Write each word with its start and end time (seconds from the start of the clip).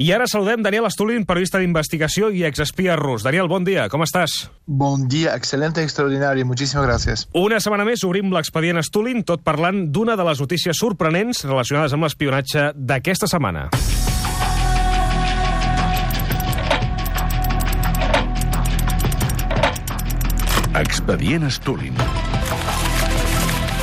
I 0.00 0.14
ara 0.16 0.24
saludem 0.24 0.62
Daniel 0.64 0.86
Astulin, 0.88 1.26
periodista 1.28 1.58
d'investigació 1.60 2.30
i 2.32 2.46
exespia 2.48 2.94
rus. 2.96 3.20
Daniel, 3.20 3.50
bon 3.52 3.66
dia, 3.68 3.82
com 3.92 4.00
estàs? 4.00 4.46
Bon 4.64 5.02
dia, 5.12 5.34
excelente, 5.36 5.82
extraordinario, 5.84 6.46
muchísimas 6.48 6.86
gracias. 6.86 7.26
Una 7.36 7.58
setmana 7.60 7.84
més 7.84 8.00
obrim 8.08 8.32
l'expedient 8.32 8.80
Astulin, 8.80 9.20
tot 9.28 9.44
parlant 9.44 9.82
d'una 9.92 10.16
de 10.16 10.24
les 10.24 10.40
notícies 10.40 10.80
sorprenents 10.80 11.44
relacionades 11.44 11.92
amb 11.92 12.08
l'espionatge 12.08 12.70
d'aquesta 12.80 13.28
setmana. 13.28 13.68
Expedient 20.80 21.44
Stulin. 21.52 22.00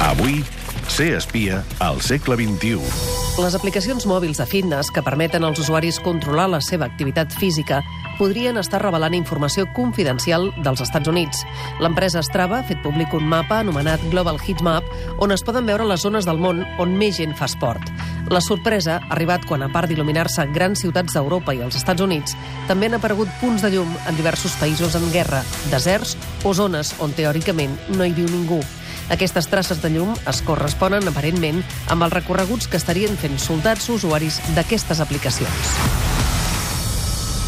Avui, 0.10 0.42
ser 0.90 1.14
espia 1.22 1.62
al 1.78 2.02
segle 2.02 2.42
XXI. 2.42 3.27
Les 3.38 3.54
aplicacions 3.54 4.08
mòbils 4.10 4.40
de 4.42 4.46
fitness 4.50 4.88
que 4.90 5.04
permeten 5.06 5.44
als 5.46 5.60
usuaris 5.62 6.00
controlar 6.02 6.48
la 6.50 6.58
seva 6.58 6.88
activitat 6.88 7.30
física 7.38 7.84
podrien 8.18 8.58
estar 8.58 8.80
revelant 8.82 9.14
informació 9.14 9.68
confidencial 9.78 10.48
dels 10.66 10.82
Estats 10.82 11.12
Units. 11.12 11.44
L'empresa 11.78 12.24
Strava 12.26 12.58
ha 12.58 12.66
fet 12.66 12.82
públic 12.82 13.14
un 13.14 13.28
mapa 13.30 13.60
anomenat 13.62 14.02
Global 14.10 14.42
Heat 14.42 14.64
Map 14.66 14.90
on 15.22 15.36
es 15.36 15.46
poden 15.46 15.70
veure 15.70 15.86
les 15.86 16.02
zones 16.02 16.26
del 16.26 16.42
món 16.42 16.64
on 16.82 16.98
més 16.98 17.22
gent 17.22 17.38
fa 17.38 17.46
esport. 17.46 17.94
La 18.34 18.42
sorpresa 18.42 18.98
ha 18.98 19.14
arribat 19.14 19.46
quan, 19.46 19.62
a 19.62 19.70
part 19.70 19.94
d'il·luminar-se 19.94 20.48
grans 20.50 20.82
ciutats 20.82 21.14
d'Europa 21.14 21.54
i 21.54 21.62
els 21.62 21.78
Estats 21.78 22.02
Units, 22.02 22.34
també 22.66 22.90
han 22.90 22.98
aparegut 22.98 23.30
punts 23.38 23.62
de 23.62 23.70
llum 23.76 23.94
en 24.10 24.18
diversos 24.18 24.58
països 24.58 24.98
en 24.98 25.06
guerra, 25.14 25.46
deserts 25.70 26.18
o 26.42 26.58
zones 26.58 26.96
on 27.06 27.14
teòricament 27.14 27.78
no 27.94 28.02
hi 28.02 28.18
viu 28.18 28.34
ningú. 28.34 28.64
Aquestes 29.10 29.48
traces 29.48 29.82
de 29.82 29.90
llum 29.94 30.14
es 30.28 30.42
corresponen, 30.44 31.08
aparentment, 31.08 31.62
amb 31.94 32.04
els 32.04 32.14
recorreguts 32.14 32.68
que 32.68 32.80
estarien 32.80 33.16
fent 33.20 33.40
soldats 33.40 33.88
usuaris 33.94 34.42
d'aquestes 34.56 35.00
aplicacions. 35.00 35.72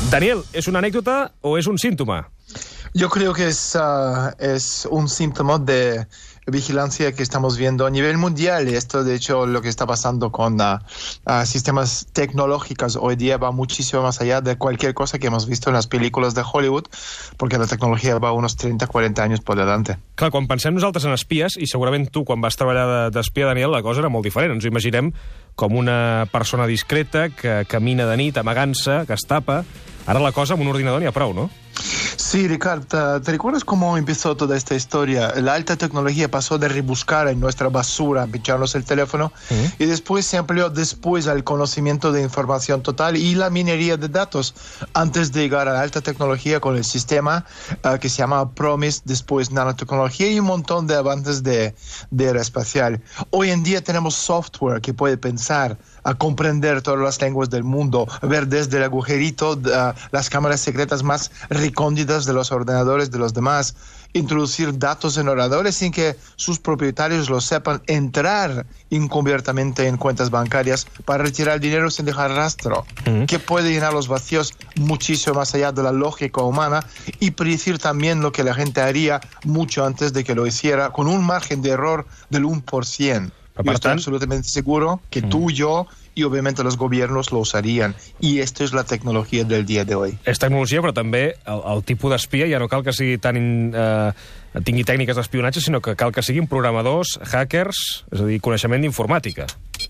Daniel, 0.09 0.44
¿es 0.53 0.67
una 0.67 0.80
anécdota 0.80 1.34
o 1.41 1.58
es 1.58 1.67
un 1.67 1.77
síntoma? 1.77 2.30
Yo 2.94 3.09
creo 3.09 3.33
que 3.33 3.50
es, 3.50 3.75
uh, 3.75 4.31
es 4.39 4.88
un 4.89 5.08
síntoma 5.08 5.59
de 5.59 6.08
vigilancia 6.50 7.14
que 7.14 7.23
estamos 7.23 7.58
viendo 7.58 7.86
a 7.86 7.89
nivel 7.89 8.17
mundial. 8.17 8.67
Esto, 8.67 9.03
de 9.03 9.16
hecho, 9.16 9.45
lo 9.45 9.61
que 9.61 9.69
está 9.69 9.86
pasando 9.86 10.31
con 10.31 10.59
uh, 10.59 10.80
uh, 11.25 11.45
sistemas 11.45 12.08
tecnológicos 12.14 12.95
hoy 12.95 13.16
día 13.16 13.38
va 13.38 13.52
muchísimo 13.52 14.02
más 14.02 14.22
allá 14.22 14.42
de 14.42 14.58
cualquier 14.58 14.94
cosa 14.94 15.20
que 15.20 15.27
hemos 15.27 15.47
visto 15.47 15.70
en 15.70 15.75
las 15.75 15.88
películas 15.88 16.36
de 16.36 16.44
Hollywood, 16.52 16.86
porque 17.38 17.58
la 17.58 17.67
tecnologia 17.67 18.17
va 18.20 18.31
unos 18.31 18.55
30, 18.55 18.88
40 18.88 19.23
anys 19.23 19.42
por 19.42 19.58
delante. 19.58 19.97
Clar, 20.16 20.31
quan 20.31 20.47
pensem 20.47 20.75
nosaltres 20.75 21.05
en 21.08 21.16
espies, 21.16 21.55
i 21.55 21.67
segurament 21.70 22.09
tu, 22.11 22.25
quan 22.27 22.42
vas 22.42 22.58
treballar 22.59 23.09
d'espia, 23.14 23.45
de, 23.45 23.53
Daniel, 23.53 23.72
la 23.72 23.83
cosa 23.86 24.03
era 24.03 24.09
molt 24.11 24.27
diferent. 24.27 24.58
Ens 24.58 24.67
imaginem 24.67 25.14
com 25.59 25.75
una 25.75 26.25
persona 26.31 26.65
discreta 26.71 27.27
que 27.35 27.65
camina 27.67 28.07
de 28.07 28.15
nit 28.15 28.39
amagant-se, 28.39 29.03
que 29.05 29.19
es 29.19 29.27
tapa. 29.27 29.65
Ara 30.07 30.23
la 30.23 30.31
cosa 30.31 30.55
amb 30.55 30.63
un 30.63 30.71
ordinador 30.71 31.03
n'hi 31.03 31.11
ha 31.11 31.15
prou, 31.15 31.35
no? 31.35 31.49
Sí, 32.19 32.47
Ricardo, 32.49 33.21
¿te 33.21 33.31
recuerdas 33.31 33.63
cómo 33.63 33.97
empezó 33.97 34.35
toda 34.35 34.57
esta 34.57 34.75
historia? 34.75 35.33
La 35.37 35.53
alta 35.53 35.77
tecnología 35.77 36.30
pasó 36.30 36.57
de 36.57 36.67
rebuscar 36.67 37.30
en 37.30 37.39
nuestra 37.39 37.69
basura, 37.69 38.27
pincharnos 38.27 38.75
el 38.75 38.83
teléfono, 38.83 39.31
y 39.80 39.85
después 39.85 40.25
se 40.25 40.35
amplió 40.35 40.69
después 40.69 41.27
al 41.27 41.45
conocimiento 41.45 42.11
de 42.11 42.21
información 42.21 42.83
total 42.83 43.15
y 43.15 43.33
la 43.35 43.49
minería 43.49 43.95
de 43.95 44.09
datos, 44.09 44.53
antes 44.93 45.31
de 45.31 45.41
llegar 45.41 45.69
a 45.69 45.73
la 45.73 45.81
alta 45.81 46.02
tecnología 46.02 46.59
con 46.59 46.75
el 46.75 46.83
sistema 46.83 47.45
uh, 47.85 47.97
que 47.97 48.09
se 48.09 48.17
llama 48.17 48.52
Promise, 48.53 49.02
después 49.05 49.52
nanotecnología 49.52 50.30
y 50.30 50.39
un 50.39 50.47
montón 50.47 50.85
de 50.85 50.95
avances 50.95 51.41
de, 51.41 51.73
de 52.11 52.27
aeroespacial. 52.27 53.02
Hoy 53.30 53.52
en 53.52 53.63
día 53.63 53.81
tenemos 53.81 54.15
software 54.15 54.81
que 54.81 54.93
puede 54.93 55.17
pensar, 55.17 55.48
a 55.50 56.14
comprender 56.17 56.81
todas 56.81 57.00
las 57.00 57.22
lenguas 57.22 57.50
del 57.50 57.64
mundo, 57.64 58.08
ver 58.22 58.47
desde 58.47 58.78
el 58.78 58.83
agujerito 58.83 59.53
uh, 59.53 59.94
las 60.11 60.30
cámaras 60.30 60.59
secretas 60.61 61.03
más 61.03 61.31
recónditas 61.50 62.25
de 62.25 62.33
los 62.33 62.52
ordenadores 62.52 63.09
de 63.09 63.17
los 63.17 63.33
demás, 63.33 63.75
introducir 64.14 64.77
datos 64.77 65.17
en 65.17 65.27
oradores 65.27 65.75
sin 65.75 65.92
que 65.92 66.16
sus 66.36 66.60
propietarios 66.60 67.30
lo 67.30 67.42
sepan, 67.42 67.82
entrar 67.87 68.65
encubiertamente 68.89 69.87
en 69.87 69.98
cuentas 69.98 70.30
bancarias 70.30 70.87
para 71.05 71.23
retirar 71.23 71.60
dinero 71.60 71.89
sin 71.89 72.05
dejar 72.05 72.31
rastro, 72.31 72.86
que 73.27 73.39
puede 73.39 73.71
llenar 73.71 73.93
los 73.93 74.08
vacíos 74.08 74.54
muchísimo 74.76 75.36
más 75.36 75.54
allá 75.54 75.71
de 75.71 75.83
la 75.83 75.92
lógica 75.92 76.42
humana 76.42 76.86
y 77.20 77.31
predecir 77.31 77.80
también 77.80 78.21
lo 78.21 78.31
que 78.31 78.43
la 78.43 78.54
gente 78.54 78.81
haría 78.81 79.20
mucho 79.43 79.86
antes 79.86 80.14
de 80.14 80.23
que 80.23 80.36
lo 80.36 80.45
hiciera, 80.48 80.92
con 80.92 81.08
un 81.08 81.23
margen 81.23 81.61
de 81.61 81.71
error 81.71 82.05
del 82.30 82.45
1%. 82.45 83.31
Yo 83.64 83.71
estoy 83.71 83.92
absolutamente 83.92 84.47
seguro 84.47 85.02
que 85.09 85.21
mm. 85.21 85.30
tú, 85.30 85.52
yo 85.52 85.87
y 86.15 86.23
obviamente 86.23 86.64
los 86.64 86.77
gobiernos 86.77 87.31
lo 87.31 87.39
usarían. 87.39 87.95
Y 88.20 88.39
esto 88.39 88.64
es 88.64 88.73
la 88.73 88.83
tecnología 88.83 89.43
del 89.43 89.65
día 89.65 89.86
de 89.86 89.95
hoy. 89.95 90.17
És 90.27 90.39
tecnologia, 90.39 90.81
però 90.83 90.93
també 90.95 91.23
el, 91.45 91.64
el 91.75 91.83
tipus 91.87 92.14
d'espia 92.15 92.49
ja 92.52 92.59
no 92.59 92.69
cal 92.71 92.83
que 92.83 92.95
sigui 92.95 93.17
tan... 93.21 93.39
Eh, 93.71 94.61
tingui 94.65 94.83
tècniques 94.83 95.15
d'espionatge, 95.15 95.61
sinó 95.61 95.80
que 95.80 95.93
cal 95.95 96.11
que 96.11 96.23
siguin 96.25 96.48
programadors, 96.49 97.19
hackers, 97.21 98.05
és 98.09 98.23
a 98.23 98.25
dir, 98.25 98.39
coneixement 98.42 98.81
d'informàtica. 98.81 99.45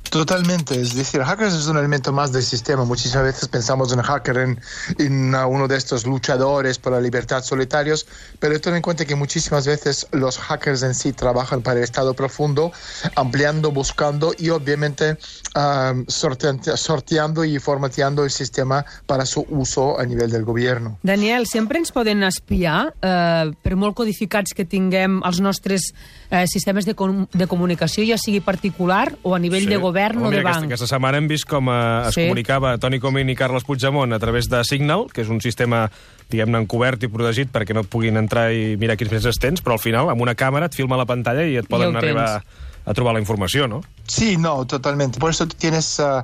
Totalmente, 0.10 0.80
es 0.82 0.96
decir, 0.96 1.22
hackers 1.22 1.54
es 1.54 1.68
un 1.68 1.78
elemento 1.78 2.12
más 2.12 2.32
del 2.32 2.42
sistema. 2.42 2.84
Muchísimas 2.84 3.26
veces 3.26 3.48
pensamos 3.48 3.94
en 3.94 4.02
hacker 4.02 4.38
en, 4.38 4.60
en 4.98 5.36
uno 5.36 5.68
de 5.68 5.78
estos 5.78 6.06
luchadores 6.08 6.80
por 6.80 6.94
la 6.94 7.00
libertad 7.00 7.44
solitarios, 7.44 8.08
pero 8.40 8.60
ten 8.60 8.76
en 8.76 8.82
cuenta 8.82 9.06
que 9.06 9.16
muchísimas 9.16 9.68
veces 9.68 10.08
los 10.12 10.40
hackers 10.40 10.82
en 10.82 10.96
sí 10.96 11.14
trabajan 11.14 11.62
para 11.62 11.78
el 11.78 11.84
estado 11.84 12.16
profundo, 12.16 12.72
ampliando, 13.16 13.72
buscando 13.72 14.34
y 14.38 14.50
obviamente 14.50 15.18
um, 15.56 16.06
sorteando, 16.08 16.76
sorteando 16.76 17.46
y 17.46 17.60
formateando 17.60 18.24
el 18.24 18.32
sistema 18.32 18.84
para 19.06 19.28
su 19.28 19.46
uso 19.50 20.00
a 20.00 20.06
nivel 20.06 20.32
del 20.32 20.44
gobierno. 20.44 20.98
Daniel, 21.04 21.46
sempre 21.46 21.78
ens 21.78 21.92
poden 21.92 22.24
espiar, 22.24 22.96
eh, 23.02 23.52
per 23.62 23.76
molt 23.78 23.94
codificats 23.98 24.56
que 24.58 24.66
tinguem 24.66 25.20
els 25.26 25.38
nostres 25.40 25.92
eh, 26.30 26.46
sistemes 26.50 26.88
de, 26.90 26.96
com 26.98 27.28
de 27.30 27.48
comunicació, 27.48 28.04
ja 28.08 28.18
sigui 28.18 28.42
particular 28.42 29.14
o 29.22 29.36
a 29.36 29.40
nivell 29.40 29.68
sí. 29.68 29.70
de 29.70 29.78
govern 29.78 29.99
oh, 30.16 30.28
o 30.28 30.32
de 30.32 30.40
aquesta, 30.40 30.60
banc. 30.60 30.70
Aquesta 30.70 30.88
setmana 30.88 31.20
hem 31.20 31.28
vist 31.28 31.48
com 31.50 31.70
eh, 31.70 32.08
es 32.08 32.16
Sí. 32.16 32.24
comunicava 32.28 32.78
Toni 32.78 33.00
Comín 33.00 33.30
i 33.30 33.36
Carles 33.36 33.64
Puigdemont 33.68 34.14
a 34.14 34.20
través 34.20 34.50
de 34.50 34.64
Signal, 34.64 35.08
que 35.14 35.22
és 35.22 35.30
un 35.30 35.42
sistema 35.42 35.90
diguem-ne 36.30 36.62
encobert 36.64 37.04
i 37.04 37.10
protegit 37.10 37.52
perquè 37.52 37.74
no 37.74 37.82
et 37.82 37.90
puguin 37.90 38.18
entrar 38.18 38.52
i 38.54 38.76
mirar 38.78 38.96
quins 38.98 39.12
missatges 39.12 39.40
tens, 39.42 39.62
però 39.66 39.74
al 39.78 39.84
final 39.84 40.10
amb 40.10 40.22
una 40.22 40.36
càmera 40.36 40.70
et 40.70 40.76
filma 40.78 40.98
la 40.98 41.06
pantalla 41.10 41.44
i 41.44 41.58
et 41.58 41.68
poden 41.68 41.96
ho 41.96 41.98
arribar 42.00 42.44
a 42.86 42.94
trobar 42.94 43.14
la 43.14 43.20
informació, 43.20 43.68
no? 43.68 43.82
Sí, 44.08 44.38
no, 44.38 44.66
totalmente. 44.66 45.20
Por 45.20 45.30
eso 45.30 45.48
tienes 45.48 46.00
uh, 46.00 46.24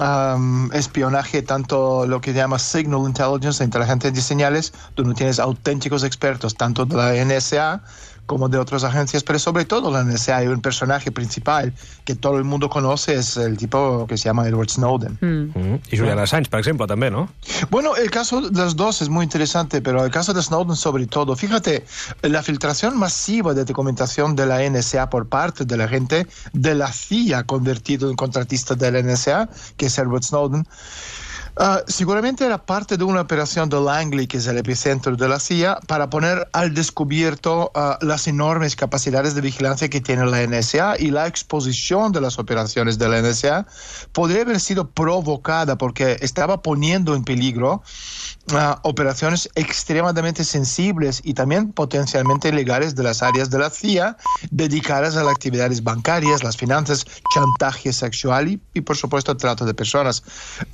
um, 0.00 0.70
espionaje, 0.72 1.42
tanto 1.42 2.06
lo 2.06 2.20
que 2.20 2.32
se 2.32 2.38
llama 2.38 2.58
signal 2.58 3.06
intelligence, 3.06 3.62
inteligencia 3.62 4.10
de 4.10 4.20
señales, 4.20 4.72
donde 4.94 5.14
tienes 5.14 5.38
auténticos 5.38 6.04
expertos, 6.04 6.54
tanto 6.54 6.86
de 6.86 6.96
la 6.96 7.12
NSA 7.24 7.82
como 8.26 8.48
de 8.48 8.58
otras 8.58 8.84
agencias, 8.84 9.22
pero 9.22 9.38
sobre 9.38 9.64
todo 9.64 9.90
la 9.90 10.02
NSA 10.02 10.38
hay 10.38 10.48
un 10.48 10.60
personaje 10.60 11.10
principal 11.10 11.72
que 12.04 12.14
todo 12.14 12.38
el 12.38 12.44
mundo 12.44 12.68
conoce, 12.68 13.14
es 13.14 13.36
el 13.36 13.56
tipo 13.56 14.06
que 14.06 14.16
se 14.18 14.24
llama 14.24 14.46
Edward 14.46 14.68
Snowden. 14.68 15.18
Mm. 15.20 15.58
Mm. 15.58 15.80
I 15.90 15.96
Julian 15.96 16.18
Assange, 16.18 16.50
per 16.50 16.60
exemple, 16.60 16.86
també, 16.86 17.10
no? 17.10 17.28
Bueno, 17.70 17.96
el 17.96 18.10
caso 18.10 18.40
de 18.40 18.60
los 18.60 18.76
dos 18.76 19.02
es 19.02 19.08
muy 19.08 19.24
interesante, 19.24 19.80
pero 19.80 20.04
el 20.04 20.10
caso 20.10 20.32
de 20.34 20.42
Snowden 20.42 20.76
sobre 20.76 21.06
todo, 21.06 21.36
fíjate, 21.36 21.84
la 22.22 22.42
filtración 22.42 22.96
masiva 22.98 23.54
de 23.54 23.64
documentación 23.64 24.36
de 24.36 24.46
la 24.46 24.68
NSA 24.68 25.08
por 25.10 25.28
parte 25.28 25.64
de 25.64 25.76
la 25.76 25.88
gente 25.88 26.26
de 26.52 26.74
la 26.74 26.92
CIA 26.92 27.44
convertido 27.44 28.10
en 28.10 28.16
contratista 28.16 28.74
de 28.74 28.90
la 28.90 29.02
NSA, 29.02 29.48
que 29.76 29.86
es 29.86 29.98
Edward 29.98 30.24
Snowden, 30.24 30.66
Uh, 31.58 31.80
seguramente 31.86 32.44
era 32.44 32.58
parte 32.58 32.98
de 32.98 33.04
una 33.04 33.22
operación 33.22 33.70
de 33.70 33.80
Langley, 33.80 34.26
que 34.26 34.36
es 34.36 34.46
el 34.46 34.58
epicentro 34.58 35.16
de 35.16 35.26
la 35.26 35.40
CIA, 35.40 35.78
para 35.86 36.10
poner 36.10 36.46
al 36.52 36.74
descubierto 36.74 37.72
uh, 37.74 38.04
las 38.04 38.26
enormes 38.28 38.76
capacidades 38.76 39.34
de 39.34 39.40
vigilancia 39.40 39.88
que 39.88 40.02
tiene 40.02 40.26
la 40.26 40.46
NSA 40.46 40.98
y 40.98 41.10
la 41.10 41.26
exposición 41.26 42.12
de 42.12 42.20
las 42.20 42.38
operaciones 42.38 42.98
de 42.98 43.08
la 43.08 43.22
NSA 43.22 43.66
podría 44.12 44.42
haber 44.42 44.60
sido 44.60 44.90
provocada 44.90 45.78
porque 45.78 46.18
estaba 46.20 46.60
poniendo 46.60 47.14
en 47.14 47.24
peligro 47.24 47.82
uh, 48.52 48.56
operaciones 48.82 49.48
extremadamente 49.54 50.44
sensibles 50.44 51.22
y 51.24 51.32
también 51.32 51.72
potencialmente 51.72 52.50
ilegales 52.50 52.94
de 52.94 53.02
las 53.02 53.22
áreas 53.22 53.48
de 53.48 53.58
la 53.60 53.70
CIA 53.70 54.18
dedicadas 54.50 55.16
a 55.16 55.24
las 55.24 55.32
actividades 55.32 55.82
bancarias, 55.82 56.44
las 56.44 56.58
finanzas, 56.58 57.06
chantaje 57.32 57.94
sexual 57.94 58.48
y, 58.48 58.60
y 58.74 58.82
por 58.82 58.98
supuesto, 58.98 59.34
trato 59.38 59.64
de 59.64 59.72
personas. 59.72 60.22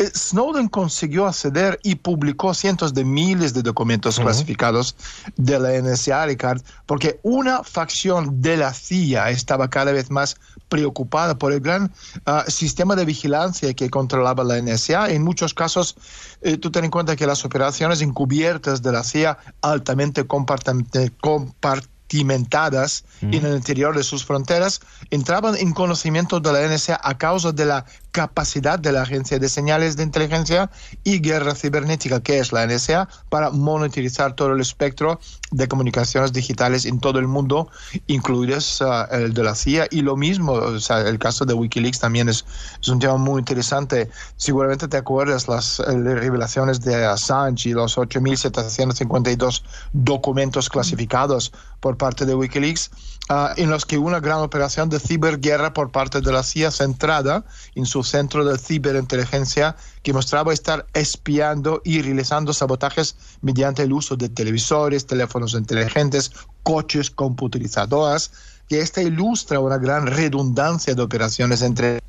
Eh, 0.01 0.11
Snowden 0.13 0.72
consiguió 0.73 1.29
acceder 1.29 1.79
y 1.85 1.95
publicó 1.95 2.53
cientos 2.55 2.95
de 2.95 3.05
miles 3.05 3.55
de 3.55 3.63
documentos 3.63 4.19
clasificados 4.19 4.97
de 5.37 5.61
la 5.61 5.81
NSA, 5.81 6.27
Ricard, 6.27 6.61
porque 6.87 7.21
una 7.23 7.63
facción 7.63 8.43
de 8.43 8.57
la 8.57 8.75
CIA 8.75 9.31
estaba 9.31 9.71
cada 9.71 9.93
vez 9.93 10.11
más 10.11 10.39
preocupada 10.69 11.39
por 11.39 11.53
el 11.53 11.61
gran 11.61 11.93
ah, 12.27 12.45
sistema 12.49 12.97
de 12.97 13.05
vigilancia 13.05 13.73
que 13.75 13.91
controlaba 13.91 14.43
la 14.43 14.61
NSA. 14.61 15.11
En 15.11 15.23
muchos 15.23 15.55
casos, 15.55 15.95
eh, 16.41 16.57
tú 16.57 16.73
ten 16.73 16.85
en 16.85 16.91
cuenta 16.91 17.15
que 17.15 17.27
las 17.27 17.45
operaciones 17.45 18.01
encubiertas 18.01 18.83
de 18.83 18.91
la 18.91 19.05
CIA 19.05 19.39
altamente 19.61 20.27
compartimentadas 20.27 23.05
en 23.21 23.47
el 23.47 23.55
interior 23.55 23.97
de 23.97 24.03
sus 24.03 24.25
fronteras 24.25 24.81
entraban 25.11 25.55
en 25.57 25.73
conocimiento 25.73 26.41
de 26.41 26.53
la 26.53 26.67
NSA 26.67 27.01
a 27.03 27.19
causa 27.19 27.53
de 27.53 27.67
la 27.67 27.85
capacidad 28.13 28.79
de 28.79 28.93
la 28.93 29.03
Agencia 29.03 29.39
de 29.39 29.49
Señales 29.49 29.97
de 29.97 30.03
Inteligencia 30.03 30.71
y 31.03 31.21
Guerra 31.21 31.55
Cibernética, 31.55 32.23
que 32.23 32.39
es 32.39 32.53
la 32.53 32.67
NSA, 32.67 33.09
para 33.31 33.51
monitorizar 33.51 34.35
todo 34.35 34.53
el 34.53 34.61
espectro 34.61 35.19
de 35.51 35.67
comunicaciones 35.67 36.33
digitales 36.33 36.85
en 36.85 37.01
todo 37.01 37.19
el 37.19 37.27
mundo, 37.27 37.71
incluidos 38.07 38.81
uh, 38.83 39.07
el 39.11 39.33
de 39.33 39.43
la 39.43 39.55
CIA. 39.55 39.89
Y 39.91 40.03
lo 40.03 40.17
mismo, 40.17 40.53
o 40.53 40.79
sea, 40.79 41.01
el 41.01 41.19
caso 41.19 41.47
de 41.47 41.55
Wikileaks 41.55 42.01
también 42.01 42.29
es, 42.29 42.45
es 42.81 42.89
un 42.89 42.99
tema 42.99 43.17
muy 43.17 43.41
interesante. 43.41 44.11
Seguramente 44.37 44.89
te 44.89 44.99
acuerdas 44.99 45.49
las 45.49 45.81
eh, 45.81 45.85
revelaciones 45.85 46.83
de 46.83 47.07
Assange 47.07 47.71
y 47.71 47.73
los 47.73 47.97
8.752 47.97 49.63
documentos 49.93 50.69
clasificados 50.69 51.53
por 51.81 51.97
parte 51.97 52.27
de 52.27 52.35
Wikileaks, 52.35 52.91
uh, 53.31 53.49
en 53.57 53.71
los 53.71 53.87
que 53.87 53.97
una 53.97 54.21
gran 54.21 54.39
operación 54.39 54.91
de 54.91 55.01
ciberguerra 55.01 55.73
por 55.73 55.91
parte 55.91 56.21
de 56.21 56.31
la 56.31 56.43
CIA 56.43 56.71
centrada 56.71 57.45
en 57.75 57.87
su 57.87 58.02
centro 58.05 58.45
de 58.45 58.59
ciberinteligencia 58.59 59.77
que 60.03 60.13
mostraba 60.13 60.53
estar 60.53 60.87
espiando 60.95 61.83
y 61.85 62.03
realizando 62.03 62.53
sabotajes 62.53 63.17
mediante 63.41 63.83
el 63.83 63.93
uso 63.93 64.17
de 64.17 64.29
televisores, 64.29 65.07
teléfonos 65.07 65.55
inteligentes, 65.55 66.33
coches, 66.63 67.11
computarizadoras, 67.11 68.33
que 68.69 68.81
esta 68.81 69.03
ilustra 69.03 69.61
una 69.61 69.79
gran 69.79 70.07
redundancia 70.07 70.95
de 70.95 71.03
operaciones 71.03 71.63
entre 71.63 72.01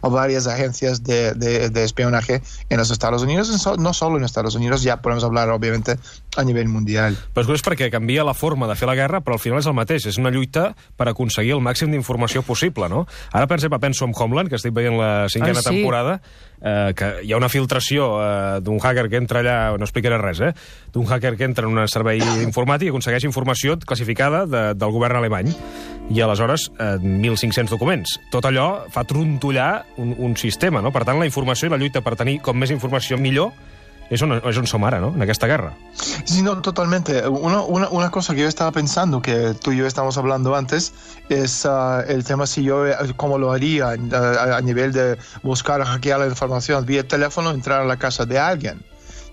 varias 0.00 0.46
agencias 0.46 1.02
de, 1.02 1.34
de, 1.34 1.70
de, 1.70 1.84
espionaje 1.84 2.42
en 2.68 2.78
los 2.78 2.90
Estados 2.90 3.22
Unidos, 3.22 3.50
no 3.78 3.92
solo 3.92 4.18
en 4.18 4.24
Estados 4.24 4.54
Unidos, 4.54 4.82
ja 4.82 5.00
podem 5.02 5.20
hablar, 5.22 5.50
òbviament, 5.52 5.98
a 6.36 6.44
nivell 6.44 6.70
mundial. 6.72 7.16
Però 7.36 7.52
és 7.52 7.64
perquè 7.64 7.90
canvia 7.92 8.24
la 8.24 8.34
forma 8.34 8.68
de 8.70 8.76
fer 8.78 8.88
la 8.88 8.96
guerra, 8.96 9.20
però 9.20 9.36
al 9.36 9.42
final 9.42 9.60
és 9.60 9.68
el 9.68 9.76
mateix, 9.76 10.06
és 10.08 10.18
una 10.20 10.32
lluita 10.32 10.70
per 10.96 11.10
aconseguir 11.10 11.52
el 11.56 11.64
màxim 11.64 11.92
d'informació 11.92 12.42
possible, 12.46 12.88
no? 12.88 13.04
Ara, 13.32 13.46
per 13.46 13.58
exemple, 13.58 13.80
penso 13.82 14.06
en 14.08 14.16
Homeland, 14.16 14.48
que 14.48 14.56
estic 14.56 14.72
veient 14.72 14.96
la 14.96 15.28
cinquena 15.28 15.60
ah, 15.60 15.66
sí? 15.66 15.68
temporada, 15.68 16.20
eh, 16.62 16.92
que 16.96 17.10
hi 17.26 17.32
ha 17.32 17.40
una 17.40 17.50
filtració 17.52 18.08
eh, 18.22 18.60
d'un 18.64 18.80
hacker 18.80 19.08
que 19.10 19.20
entra 19.20 19.42
allà, 19.42 19.56
no 19.76 19.84
explicaré 19.88 20.18
res, 20.22 20.40
eh? 20.40 20.52
d'un 20.94 21.08
hacker 21.08 21.36
que 21.36 21.48
entra 21.48 21.68
en 21.68 21.76
un 21.76 21.88
servei 21.90 22.22
informàtic 22.42 22.88
i 22.88 22.94
aconsegueix 22.94 23.26
informació 23.28 23.76
classificada 23.84 24.46
de, 24.46 24.64
del 24.78 24.94
govern 24.94 25.20
alemany. 25.20 25.52
I 26.12 26.20
aleshores, 26.24 26.70
eh, 26.78 26.96
1.500 27.02 27.70
documents. 27.72 28.16
Tot 28.32 28.46
allò 28.48 28.86
fa 28.92 29.04
trontollar 29.08 29.81
un, 29.96 30.14
un 30.18 30.36
sistema, 30.36 30.82
no? 30.82 30.92
Per 30.92 31.04
tant, 31.04 31.18
la 31.18 31.28
informació 31.28 31.68
i 31.68 31.72
la 31.72 31.78
lluita 31.80 32.02
per 32.02 32.16
tenir 32.16 32.40
com 32.42 32.58
més 32.58 32.72
informació 32.74 33.18
millor 33.18 33.52
es 34.12 34.20
on, 34.20 34.34
és 34.44 34.58
on 34.60 34.66
som 34.68 34.84
ara, 34.84 34.98
¿no? 35.00 35.12
En 35.16 35.30
esta 35.30 35.48
guerra. 35.48 35.72
Sí, 35.96 36.42
no, 36.42 36.60
totalmente. 36.60 37.26
Una, 37.26 37.62
una, 37.62 37.88
una, 37.88 38.10
cosa 38.10 38.34
que 38.34 38.42
yo 38.42 38.48
estaba 38.48 38.70
pensando, 38.70 39.22
que 39.22 39.54
tú 39.54 39.72
y 39.72 39.78
yo 39.78 39.86
estamos 39.86 40.18
hablando 40.18 40.54
antes, 40.54 40.92
es 41.30 41.64
uh, 41.64 42.02
el 42.06 42.22
tema 42.24 42.46
si 42.46 42.62
yo, 42.62 42.84
cómo 43.16 43.38
lo 43.38 43.52
haría 43.52 43.88
a, 43.88 44.56
a, 44.56 44.60
nivel 44.60 44.92
de 44.92 45.16
buscar, 45.42 45.82
hackear 45.82 46.20
la 46.20 46.26
información 46.26 46.84
vía 46.84 47.06
teléfono, 47.08 47.50
entrar 47.52 47.80
a 47.80 47.84
la 47.84 47.96
casa 47.96 48.26
de 48.26 48.38
alguien 48.38 48.91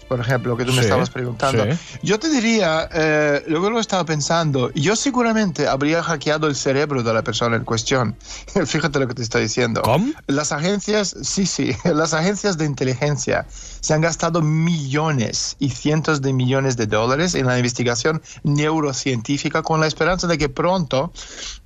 por 0.09 0.19
ejemplo, 0.19 0.57
que 0.57 0.65
tú 0.65 0.73
me 0.73 0.81
estabas 0.81 1.11
preguntando. 1.11 1.65
Yo 2.01 2.17
te 2.19 2.29
diría, 2.29 2.89
eh, 2.91 3.44
luego 3.47 3.69
lo 3.69 3.79
estaba 3.79 4.03
pensando, 4.06 4.71
yo 4.73 4.95
seguramente 4.95 5.67
habría 5.67 6.01
hackeado 6.01 6.47
el 6.47 6.56
cerebro 6.56 7.03
de 7.03 7.13
la 7.13 7.23
persona 7.23 7.56
en 7.56 7.63
cuestión. 7.63 8.15
Fíjate 8.65 9.00
lo 9.00 9.07
que 9.07 9.13
te 9.13 9.21
estoy 9.21 9.44
diciendo. 9.44 9.83
¿Cómo? 9.83 10.11
Las 10.25 10.51
agencias, 10.51 11.15
sí, 11.21 11.45
sí, 11.45 11.75
las 11.85 12.15
agencias 12.15 12.57
de 12.57 12.65
inteligencia 12.65 13.45
se 13.81 13.94
han 13.94 14.01
gastado 14.01 14.41
millones 14.41 15.56
y 15.59 15.69
cientos 15.69 16.23
de 16.23 16.33
millones 16.33 16.75
de 16.75 16.88
dólares 16.88 17.35
en 17.35 17.45
la 17.45 17.57
investigación 17.57 18.21
neurocientífica 18.44 19.61
con 19.61 19.79
la 19.79 19.85
esperanza 19.85 20.25
de 20.25 20.39
que 20.39 20.50
pronto 20.50 21.13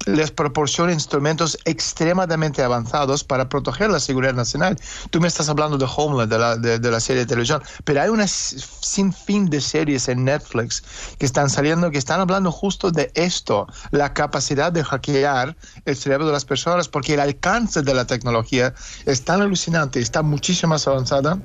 les 0.05 0.31
proporcione 0.31 0.91
instrumentos 0.91 1.57
extremadamente 1.63 2.61
avanzados 2.61 3.23
para 3.23 3.47
proteger 3.47 3.89
la 3.89 4.01
seguridad 4.01 4.33
nacional. 4.33 4.77
Tú 5.11 5.21
me 5.21 5.29
estás 5.29 5.47
hablando 5.47 5.77
de 5.77 5.87
Homeland, 5.95 6.29
de 6.29 6.37
la, 6.37 6.57
de, 6.57 6.79
de 6.79 6.91
la 6.91 6.99
serie 6.99 7.21
de 7.21 7.27
televisión, 7.27 7.63
pero 7.85 8.01
hay 8.01 8.09
una 8.09 8.27
sin 8.33 9.13
fin 9.13 9.49
de 9.49 9.61
series 9.61 10.07
en 10.07 10.25
Netflix 10.25 10.83
que 11.17 11.25
están 11.25 11.49
saliendo 11.49 11.91
que 11.91 11.97
están 11.97 12.19
hablando 12.19 12.51
justo 12.51 12.91
de 12.91 13.11
esto, 13.15 13.67
la 13.91 14.13
capacidad 14.13 14.71
de 14.71 14.83
hackear 14.83 15.55
el 15.85 15.95
cerebro 15.95 16.25
de 16.25 16.33
las 16.33 16.45
personas, 16.45 16.87
porque 16.87 17.13
el 17.13 17.19
alcance 17.19 17.81
de 17.81 17.93
la 17.93 18.05
tecnología 18.05 18.73
es 19.05 19.23
tan 19.23 19.41
alucinante, 19.41 19.99
está 19.99 20.21
muchísimo 20.21 20.71
más 20.71 20.87
avanzada 20.87 21.37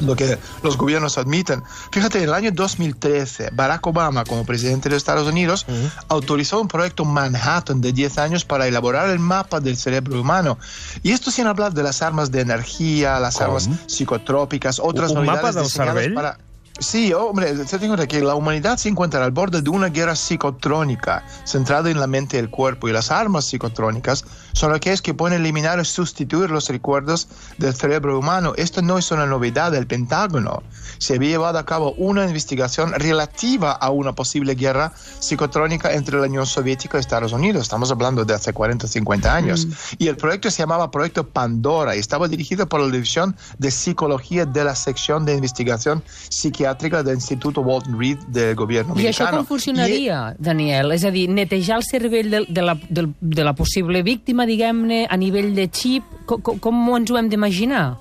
lo 0.00 0.16
que 0.16 0.38
los 0.62 0.76
gobiernos 0.76 1.18
admiten. 1.18 1.62
Fíjate, 1.90 2.18
en 2.18 2.24
el 2.24 2.34
año 2.34 2.50
2013, 2.52 3.50
Barack 3.52 3.86
Obama, 3.86 4.24
como 4.24 4.44
presidente 4.44 4.88
de 4.88 4.96
Estados 4.96 5.28
Unidos, 5.28 5.66
uh 5.68 5.72
-huh. 5.72 5.90
autorizó 6.08 6.60
un 6.60 6.68
proyecto 6.68 7.04
Manhattan 7.04 7.80
de 7.80 7.92
10 7.92 8.18
años 8.18 8.44
para 8.44 8.66
elaborar 8.66 9.10
el 9.10 9.18
mapa 9.18 9.60
del 9.60 9.76
cerebro 9.76 10.20
humano. 10.20 10.58
Y 11.02 11.12
esto 11.12 11.30
sin 11.30 11.46
hablar 11.46 11.72
de 11.72 11.82
las 11.82 12.02
armas 12.02 12.30
de 12.30 12.40
energía, 12.40 13.18
las 13.20 13.36
¿Cómo? 13.36 13.46
armas 13.46 13.68
psicotrópicas, 13.86 14.80
otras 14.80 15.10
un 15.12 15.26
mapa 15.26 15.52
del 15.52 15.64
diseñadas 15.64 16.08
para... 16.14 16.38
Sí, 16.80 17.12
hombre, 17.12 17.52
te 17.54 17.78
digo 17.78 17.96
de 17.96 18.08
que 18.08 18.20
la 18.20 18.34
humanidad 18.34 18.78
se 18.78 18.88
encuentra 18.88 19.24
al 19.24 19.30
borde 19.30 19.62
de 19.62 19.70
una 19.70 19.90
guerra 19.90 20.16
psicotrónica 20.16 21.24
centrada 21.44 21.88
en 21.88 22.00
la 22.00 22.08
mente 22.08 22.36
y 22.36 22.40
el 22.40 22.50
cuerpo 22.50 22.88
y 22.88 22.92
las 22.92 23.12
armas 23.12 23.44
psicotrónicas 23.44 24.24
son 24.54 24.72
aquellas 24.72 25.02
que 25.02 25.12
pueden 25.12 25.40
eliminar 25.40 25.78
o 25.78 25.84
sustituir 25.84 26.50
los 26.50 26.68
recuerdos 26.68 27.28
del 27.58 27.74
cerebro 27.74 28.18
humano. 28.18 28.54
Esto 28.56 28.80
no 28.80 28.96
es 28.96 29.10
una 29.10 29.26
novedad 29.26 29.72
del 29.72 29.86
Pentágono. 29.86 30.62
Se 30.98 31.16
había 31.16 31.30
llevado 31.30 31.58
a 31.58 31.66
cabo 31.66 31.92
una 31.98 32.24
investigación 32.24 32.92
relativa 32.92 33.72
a 33.72 33.90
una 33.90 34.14
posible 34.14 34.54
guerra 34.54 34.92
psicotrónica 35.20 35.92
entre 35.92 36.18
la 36.18 36.26
Unión 36.26 36.46
Soviética 36.46 36.96
y 36.96 37.00
Estados 37.00 37.32
Unidos. 37.32 37.62
Estamos 37.62 37.90
hablando 37.90 38.24
de 38.24 38.32
hace 38.32 38.52
40 38.52 38.86
o 38.86 38.88
50 38.88 39.34
años. 39.34 39.66
Mm. 39.66 39.72
Y 39.98 40.08
el 40.08 40.16
proyecto 40.16 40.50
se 40.50 40.62
llamaba 40.62 40.90
Proyecto 40.90 41.26
Pandora 41.28 41.94
y 41.94 41.98
estaba 41.98 42.28
dirigido 42.28 42.66
por 42.66 42.80
la 42.80 42.86
División 42.90 43.36
de 43.58 43.70
Psicología 43.70 44.46
de 44.46 44.64
la 44.64 44.74
Sección 44.74 45.26
de 45.26 45.34
Investigación 45.34 46.02
Psiquiátrica 46.30 47.02
del 47.02 47.16
Instituto 47.16 47.60
Walton 47.60 47.98
Reed 47.98 48.18
del 48.28 48.54
gobierno 48.54 48.94
I 48.96 49.06
això 49.06 49.26
americano. 49.26 49.38
com 49.38 49.46
funcionaria, 49.46 50.34
I... 50.38 50.42
Daniel? 50.42 50.92
És 50.94 51.04
a 51.04 51.10
dir, 51.10 51.28
netejar 51.28 51.78
el 51.80 51.84
cervell 51.86 52.30
de, 52.30 52.44
de, 52.48 52.62
la, 52.62 52.74
de, 52.88 53.08
de 53.20 53.44
la 53.44 53.54
possible 53.54 54.02
víctima, 54.02 54.43
diguem-ne, 54.46 55.06
a 55.10 55.16
nivell 55.16 55.54
de 55.54 55.68
xip, 55.72 56.04
com, 56.26 56.58
com 56.58 56.96
ens 56.96 57.10
ho 57.10 57.18
hem 57.18 57.28
d'imaginar? 57.28 57.96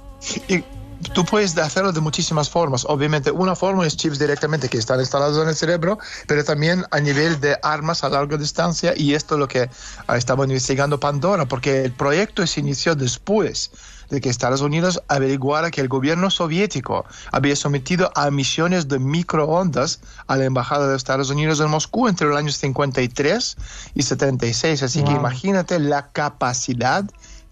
Tú 1.14 1.26
puedes 1.26 1.58
hacerlo 1.58 1.92
de 1.92 2.00
muchísimas 2.00 2.50
formas. 2.50 2.86
Obviamente, 2.88 3.30
una 3.30 3.56
forma 3.56 3.86
es 3.86 3.98
chips 3.98 4.20
directamente 4.20 4.70
que 4.70 4.78
están 4.78 5.00
instalados 5.00 5.42
en 5.42 5.50
el 5.50 5.56
cerebro, 5.56 6.00
pero 6.28 6.44
también 6.44 6.86
a 6.92 7.00
nivel 7.00 7.40
de 7.42 7.58
armas 7.62 8.04
a 8.04 8.10
larga 8.10 8.38
distancia, 8.38 8.94
y 8.96 9.14
esto 9.14 9.36
es 9.36 9.40
lo 9.40 9.48
que 9.48 9.70
ah, 10.08 10.18
estaba 10.18 10.46
investigando 10.46 11.00
Pandora, 11.00 11.46
porque 11.46 11.84
el 11.84 11.92
proyecto 11.92 12.48
se 12.48 12.62
inició 12.62 12.96
después 12.96 13.72
de 14.14 14.22
que 14.22 14.30
Estados 14.30 14.62
Unidos 14.62 15.02
averiguara 15.08 15.72
que 15.72 15.82
el 15.82 15.88
gobierno 15.88 16.30
soviético 16.30 17.06
había 17.32 17.56
sometido 17.56 18.12
a 18.16 18.30
misiones 18.30 18.88
de 18.88 19.00
microondas 19.00 20.02
a 20.28 20.38
la 20.38 20.46
embajada 20.46 20.88
de 20.88 20.96
Estados 20.96 21.32
Unidos 21.32 21.60
en 21.60 21.70
Moscú 21.70 22.08
entre 22.08 22.28
los 22.28 22.38
años 22.38 22.56
53 22.58 23.58
y 23.96 24.02
76. 24.04 24.84
Así 24.84 25.00
wow. 25.00 25.10
que 25.10 25.16
imagínate 25.16 25.80
la 25.80 26.12
capacidad 26.12 27.04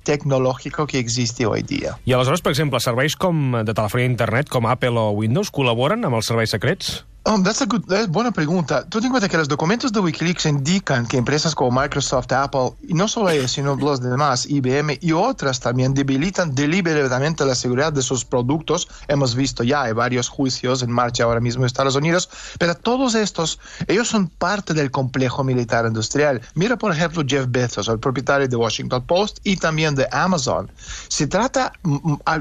tecnològica 0.03 0.85
que 0.87 0.99
existe 0.99 1.45
hoy 1.45 1.61
dia. 1.61 1.97
I 2.05 2.13
aleshores, 2.13 2.41
per 2.41 2.53
exemple, 2.53 2.79
serveis 2.81 3.17
com 3.17 3.61
de 3.65 3.73
telefonia 3.73 4.07
i 4.07 4.11
internet, 4.11 4.49
com 4.49 4.69
Apple 4.69 4.97
o 4.97 5.11
Windows, 5.17 5.53
col·laboren 5.53 6.05
amb 6.05 6.17
els 6.17 6.29
serveis 6.29 6.53
secrets? 6.53 7.01
Oh, 7.23 7.39
that's 7.43 7.61
a 7.61 7.67
good, 7.67 7.83
that's 7.85 8.07
buena 8.07 8.31
pregunta. 8.31 8.83
Tú 8.89 8.97
ten 8.97 9.05
en 9.05 9.11
cuenta 9.11 9.29
que 9.29 9.37
los 9.37 9.47
documentos 9.47 9.91
de 9.93 9.99
Wikileaks 9.99 10.47
indican 10.47 11.05
que 11.05 11.17
empresas 11.17 11.53
como 11.53 11.79
Microsoft, 11.79 12.31
Apple, 12.31 12.71
y 12.81 12.95
no 12.95 13.07
solo 13.07 13.29
ellos, 13.29 13.51
sino 13.51 13.75
los 13.75 14.01
demás, 14.01 14.47
IBM 14.49 14.97
y 14.99 15.11
otras 15.11 15.59
también 15.59 15.93
debilitan 15.93 16.55
deliberadamente 16.55 17.45
la 17.45 17.53
seguridad 17.53 17.93
de 17.93 18.01
sus 18.01 18.25
productos. 18.25 18.87
Hemos 19.07 19.35
visto 19.35 19.63
ya, 19.63 19.83
hay 19.83 19.93
varios 19.93 20.29
juicios 20.29 20.81
en 20.81 20.91
marcha 20.91 21.25
ahora 21.25 21.39
mismo 21.39 21.61
en 21.61 21.67
Estados 21.67 21.95
Unidos, 21.95 22.27
pero 22.57 22.73
todos 22.73 23.13
estos, 23.13 23.59
ellos 23.85 24.07
son 24.07 24.27
parte 24.27 24.73
del 24.73 24.89
complejo 24.89 25.43
militar 25.43 25.85
industrial. 25.85 26.41
Mira, 26.55 26.75
por 26.75 26.91
ejemplo, 26.91 27.23
Jeff 27.23 27.45
Bezos, 27.47 27.87
el 27.87 27.99
propietario 27.99 28.47
de 28.47 28.55
Washington 28.55 29.03
Post 29.05 29.41
y 29.43 29.57
también 29.57 29.93
de 29.93 30.07
Amazon. 30.11 30.71
Se 31.07 31.27
trata, 31.27 31.71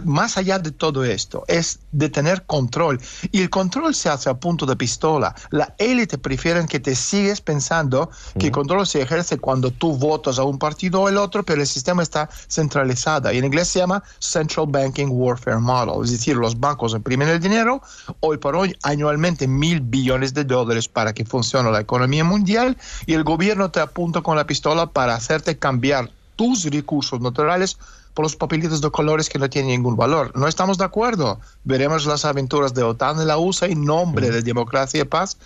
más 0.06 0.38
allá 0.38 0.58
de 0.58 0.70
todo 0.70 1.04
esto, 1.04 1.44
es 1.48 1.80
de 1.92 2.08
tener 2.08 2.46
control. 2.46 2.98
Y 3.30 3.42
el 3.42 3.50
control 3.50 3.94
se 3.94 4.08
hace 4.08 4.30
a 4.30 4.34
punto 4.34 4.64
de 4.64 4.69
pistola. 4.76 5.34
La 5.50 5.74
élite 5.78 6.18
prefieren 6.18 6.66
que 6.66 6.80
te 6.80 6.94
sigues 6.94 7.40
pensando 7.40 8.10
que 8.38 8.46
el 8.46 8.52
control 8.52 8.86
se 8.86 9.02
ejerce 9.02 9.38
cuando 9.38 9.70
tú 9.70 9.96
votas 9.96 10.38
a 10.38 10.44
un 10.44 10.58
partido 10.58 11.02
o 11.02 11.08
el 11.08 11.16
otro, 11.16 11.42
pero 11.42 11.60
el 11.60 11.66
sistema 11.66 12.02
está 12.02 12.28
centralizado. 12.48 13.32
Y 13.32 13.38
en 13.38 13.44
inglés 13.44 13.68
se 13.68 13.80
llama 13.80 14.02
Central 14.18 14.66
Banking 14.68 15.08
Warfare 15.10 15.58
Model. 15.58 16.04
Es 16.04 16.10
decir, 16.10 16.36
los 16.36 16.58
bancos 16.58 16.94
imprimen 16.94 17.28
el 17.28 17.40
dinero, 17.40 17.82
hoy 18.20 18.38
por 18.38 18.56
hoy 18.56 18.76
anualmente 18.82 19.46
mil 19.46 19.80
billones 19.80 20.34
de 20.34 20.44
dólares 20.44 20.88
para 20.88 21.12
que 21.12 21.24
funcione 21.24 21.70
la 21.70 21.80
economía 21.80 22.24
mundial 22.24 22.76
y 23.06 23.14
el 23.14 23.24
gobierno 23.24 23.70
te 23.70 23.80
apunta 23.80 24.20
con 24.22 24.36
la 24.36 24.46
pistola 24.46 24.86
para 24.86 25.14
hacerte 25.14 25.58
cambiar 25.58 26.10
tus 26.36 26.64
recursos 26.64 27.20
naturales 27.20 27.78
por 28.14 28.24
los 28.24 28.36
papelitos 28.36 28.80
de 28.80 28.90
colores 28.90 29.28
que 29.28 29.38
no 29.38 29.48
tienen 29.48 29.70
ningún 29.70 29.96
valor. 29.96 30.32
No 30.36 30.48
estamos 30.48 30.78
de 30.78 30.84
acuerdo. 30.84 31.40
Veremos 31.64 32.06
las 32.06 32.24
aventuras 32.24 32.74
de 32.74 32.82
OTAN 32.82 33.20
y 33.20 33.24
la 33.24 33.38
USA 33.38 33.66
en 33.66 33.84
nombre 33.84 34.30
de 34.30 34.42
democracia 34.42 35.02
y 35.02 35.04
paz 35.04 35.36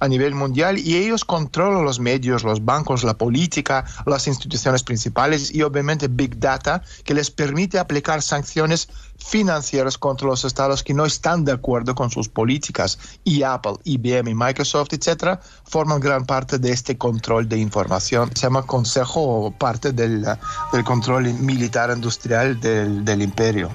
a 0.00 0.08
nivel 0.08 0.34
mundial 0.34 0.78
y 0.78 0.96
ellos 0.96 1.24
controlan 1.24 1.84
los 1.84 2.00
medios, 2.00 2.44
los 2.44 2.64
bancos, 2.64 3.04
la 3.04 3.14
política, 3.14 3.84
las 4.06 4.26
instituciones 4.26 4.82
principales 4.82 5.54
y 5.54 5.62
obviamente 5.62 6.08
Big 6.08 6.38
Data 6.38 6.82
que 7.04 7.14
les 7.14 7.30
permite 7.30 7.78
aplicar 7.78 8.22
sanciones 8.22 8.88
financieras 9.18 9.96
contra 9.96 10.26
los 10.28 10.44
estados 10.44 10.82
que 10.82 10.94
no 10.94 11.04
están 11.04 11.44
de 11.44 11.52
acuerdo 11.52 11.94
con 11.94 12.10
sus 12.10 12.28
políticas. 12.28 12.98
Y 13.24 13.42
Apple, 13.42 13.74
IBM 13.84 14.28
y 14.30 14.34
Microsoft, 14.34 14.92
etcétera, 14.92 15.40
forman 15.64 16.00
gran 16.00 16.24
parte 16.26 16.58
de 16.58 16.72
este 16.72 16.98
control 16.98 17.48
de 17.48 17.58
información. 17.58 18.30
Se 18.34 18.42
llama 18.42 18.62
Consejo 18.62 19.20
o 19.20 19.50
parte 19.50 19.92
del, 19.92 20.26
del 20.72 20.84
control 20.84 21.32
militar 21.34 21.90
industrial 21.94 22.60
del, 22.60 23.04
del 23.04 23.22
imperio. 23.22 23.70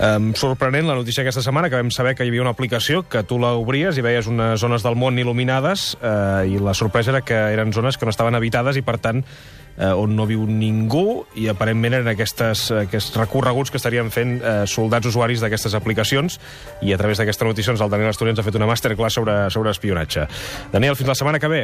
Um, 0.00 0.30
sorprenent 0.32 0.86
la 0.88 0.94
notícia 0.96 1.20
aquesta 1.20 1.42
setmana, 1.44 1.68
que 1.68 1.76
vam 1.76 1.90
saber 1.92 2.14
que 2.16 2.24
hi 2.24 2.30
havia 2.32 2.40
una 2.40 2.54
aplicació 2.54 3.02
que 3.04 3.20
tu 3.28 3.36
la 3.36 3.50
obries 3.58 3.98
i 4.00 4.04
veies 4.04 4.30
unes 4.30 4.62
zones 4.62 4.80
del 4.80 4.96
món 4.96 5.18
il·luminades 5.20 5.90
uh, 6.00 6.40
i 6.48 6.56
la 6.56 6.72
sorpresa 6.72 7.12
era 7.12 7.20
que 7.20 7.36
eren 7.36 7.74
zones 7.76 7.98
que 8.00 8.08
no 8.08 8.14
estaven 8.14 8.38
habitades 8.38 8.78
i, 8.80 8.82
per 8.86 8.96
tant, 8.96 9.20
uh, 9.20 9.92
on 10.00 10.14
no 10.16 10.24
viu 10.24 10.46
ningú 10.48 11.26
i 11.36 11.50
aparentment 11.52 11.98
eren 11.98 12.08
aquestes, 12.14 12.70
aquests 12.86 13.12
recorreguts 13.20 13.74
que 13.74 13.76
estarien 13.76 14.08
fent 14.14 14.38
uh, 14.40 14.62
soldats 14.64 15.10
usuaris 15.12 15.44
d'aquestes 15.44 15.76
aplicacions 15.76 16.40
i 16.80 16.96
a 16.96 17.00
través 17.00 17.20
d'aquesta 17.20 17.44
notícia 17.44 17.74
doncs, 17.74 17.84
el 17.84 17.92
Daniel 17.92 18.14
Asturias 18.14 18.40
ha 18.40 18.46
fet 18.46 18.56
una 18.56 18.70
masterclass 18.70 19.20
sobre, 19.20 19.36
sobre 19.52 19.76
espionatge. 19.76 20.24
Daniel, 20.72 20.96
fins 20.96 21.12
la 21.12 21.18
setmana 21.20 21.42
que 21.42 21.52
ve. 21.52 21.62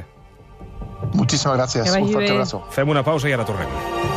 Muchísimas 1.15 1.57
gracias. 1.57 1.97
Un 1.97 2.13
fuerte 2.13 2.33
abrazo. 2.33 2.65
Fem 2.69 2.93
una 2.93 3.05
pausa 3.05 3.33
i 3.33 3.37
ara 3.37 3.49
tornem. 3.49 4.16